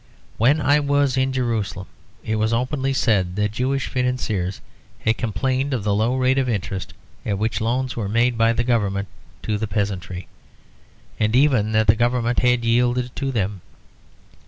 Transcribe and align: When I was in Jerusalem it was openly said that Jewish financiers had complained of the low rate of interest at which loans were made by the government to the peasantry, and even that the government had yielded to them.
When 0.39 0.59
I 0.59 0.79
was 0.79 1.15
in 1.15 1.31
Jerusalem 1.31 1.85
it 2.23 2.37
was 2.37 2.51
openly 2.53 2.91
said 2.91 3.35
that 3.35 3.51
Jewish 3.51 3.85
financiers 3.85 4.59
had 4.97 5.15
complained 5.19 5.75
of 5.75 5.83
the 5.83 5.93
low 5.93 6.15
rate 6.17 6.39
of 6.39 6.49
interest 6.49 6.95
at 7.23 7.37
which 7.37 7.61
loans 7.61 7.95
were 7.95 8.09
made 8.09 8.35
by 8.35 8.51
the 8.53 8.63
government 8.63 9.09
to 9.43 9.59
the 9.59 9.67
peasantry, 9.67 10.27
and 11.19 11.35
even 11.35 11.71
that 11.73 11.85
the 11.85 11.95
government 11.95 12.39
had 12.39 12.65
yielded 12.65 13.15
to 13.17 13.31
them. 13.31 13.61